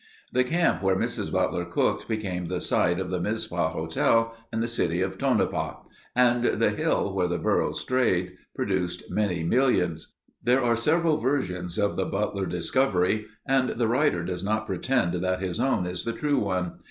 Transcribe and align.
The 0.31 0.43
camp 0.43 0.81
where 0.81 0.95
Mrs. 0.95 1.31
Butler 1.31 1.63
cooked 1.63 2.07
became 2.07 2.47
the 2.47 2.59
site 2.59 2.99
of 2.99 3.11
the 3.11 3.19
Mizpah 3.19 3.69
Hotel 3.69 4.35
and 4.51 4.63
the 4.63 4.67
City 4.67 4.99
of 5.01 5.19
Tonopah 5.19 5.81
and 6.15 6.43
the 6.43 6.71
hill 6.71 7.13
where 7.13 7.27
the 7.27 7.37
burro 7.37 7.71
strayed 7.71 8.35
produced 8.55 9.11
many 9.11 9.43
millions. 9.43 10.15
There 10.43 10.63
are 10.63 10.75
several 10.75 11.17
versions 11.17 11.77
of 11.77 11.97
the 11.97 12.05
Butler 12.07 12.47
discovery 12.47 13.27
and 13.45 13.69
the 13.77 13.87
writer 13.87 14.23
does 14.23 14.43
not 14.43 14.65
pretend 14.65 15.13
that 15.23 15.39
his 15.39 15.59
own 15.59 15.85
is 15.85 16.03
the 16.03 16.13
true 16.13 16.39
one. 16.39 16.79